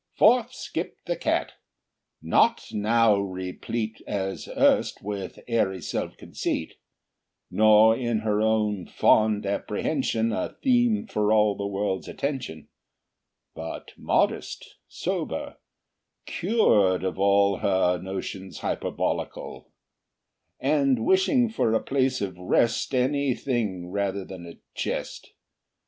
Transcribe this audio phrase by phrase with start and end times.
[0.15, 1.51] Forth skipped the cat,
[2.23, 6.73] not now replete As erst with airy self conceit,
[7.51, 12.67] Nor in her own fond comprehension, A theme for all the world's attention,
[13.53, 15.57] But modest, sober,
[16.25, 19.71] cured of all Her notions hyperbolical,
[20.59, 25.33] And wishing for a place of rest, Any thing rather than a chest.